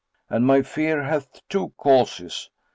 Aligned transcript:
And 0.31 0.47
my 0.47 0.63
fear 0.63 1.03
hath 1.03 1.47
two 1.47 1.73
causes. 1.77 2.49